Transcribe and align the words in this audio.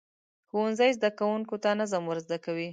ښوونځی 0.49 0.89
زده 0.97 1.09
کوونکو 1.19 1.55
ته 1.63 1.69
نظم 1.79 2.03
ورزده 2.07 2.37
کوي. 2.45 2.69